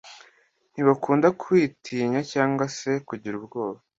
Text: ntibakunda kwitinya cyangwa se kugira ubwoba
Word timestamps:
ntibakunda 0.73 1.27
kwitinya 1.41 2.21
cyangwa 2.31 2.65
se 2.77 2.91
kugira 3.07 3.35
ubwoba 3.41 3.79